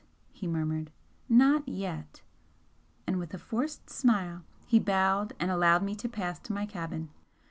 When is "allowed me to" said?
5.51-6.09